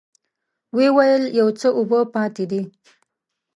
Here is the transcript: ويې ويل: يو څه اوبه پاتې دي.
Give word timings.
ويې 0.75 0.89
ويل: 0.97 1.23
يو 1.39 1.47
څه 1.59 1.67
اوبه 1.77 1.99
پاتې 2.13 2.43
دي. 2.51 2.61